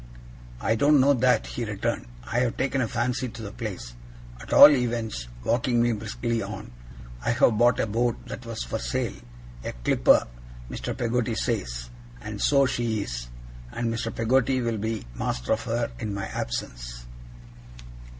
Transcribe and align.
'I 0.61 0.75
don't 0.77 0.99
know 0.99 1.13
that,' 1.13 1.45
he 1.45 1.63
returned. 1.63 2.07
'I 2.23 2.39
have 2.39 2.57
taken 2.57 2.81
a 2.81 2.87
fancy 2.87 3.29
to 3.29 3.43
the 3.43 3.51
place. 3.51 3.93
At 4.39 4.51
all 4.51 4.71
events,' 4.71 5.27
walking 5.43 5.79
me 5.79 5.91
briskly 5.91 6.41
on, 6.41 6.71
'I 7.23 7.29
have 7.33 7.57
bought 7.59 7.79
a 7.79 7.85
boat 7.85 8.17
that 8.25 8.43
was 8.43 8.63
for 8.63 8.79
sale 8.79 9.13
a 9.63 9.73
clipper, 9.73 10.25
Mr. 10.71 10.97
Peggotty 10.97 11.35
says; 11.35 11.91
and 12.19 12.41
so 12.41 12.65
she 12.65 13.03
is 13.03 13.27
and 13.71 13.93
Mr. 13.93 14.11
Peggotty 14.11 14.59
will 14.59 14.79
be 14.79 15.05
master 15.13 15.53
of 15.53 15.65
her 15.65 15.91
in 15.99 16.15
my 16.15 16.25
absence. 16.29 17.05